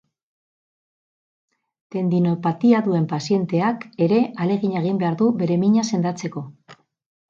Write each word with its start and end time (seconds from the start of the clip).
Tendinopatia 1.97 2.81
duen 2.89 3.07
pazienteak 3.13 3.87
ere 4.09 4.21
ahalegina 4.27 4.85
egin 4.85 5.07
behar 5.07 5.23
du 5.25 5.33
bere 5.45 5.63
mina 5.69 5.91
sendatzeko. 5.95 6.49